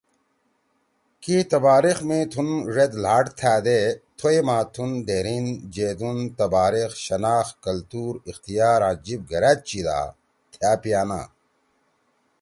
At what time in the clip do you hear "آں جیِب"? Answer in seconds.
8.87-9.21